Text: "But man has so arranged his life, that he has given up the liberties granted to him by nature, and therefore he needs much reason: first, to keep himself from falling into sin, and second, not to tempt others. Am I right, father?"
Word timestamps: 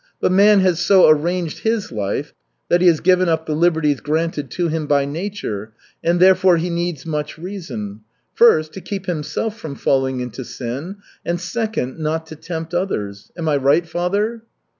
"But 0.19 0.31
man 0.31 0.61
has 0.61 0.79
so 0.79 1.07
arranged 1.07 1.59
his 1.59 1.91
life, 1.91 2.33
that 2.69 2.81
he 2.81 2.87
has 2.87 3.01
given 3.01 3.29
up 3.29 3.45
the 3.45 3.53
liberties 3.53 3.99
granted 3.99 4.49
to 4.49 4.67
him 4.67 4.87
by 4.87 5.05
nature, 5.05 5.73
and 6.03 6.19
therefore 6.19 6.57
he 6.57 6.71
needs 6.71 7.05
much 7.05 7.37
reason: 7.37 7.99
first, 8.33 8.73
to 8.73 8.81
keep 8.81 9.05
himself 9.05 9.59
from 9.59 9.75
falling 9.75 10.19
into 10.19 10.43
sin, 10.43 10.95
and 11.23 11.39
second, 11.39 11.99
not 11.99 12.25
to 12.25 12.35
tempt 12.35 12.73
others. 12.73 13.31
Am 13.37 13.47
I 13.47 13.57
right, 13.57 13.87
father?" 13.87 14.41